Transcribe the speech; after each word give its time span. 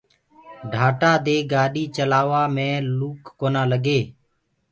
ڍآٽآ 0.73 1.11
دي 1.25 1.37
گآڏي 1.51 1.83
چلآوآ 1.95 2.41
مينٚ 2.55 2.85
لوُڪ 2.97 3.19
ڪونآ 3.39 3.63
لگي۔ 3.71 3.99